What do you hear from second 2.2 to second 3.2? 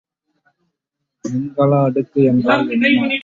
என்றால் என்ன?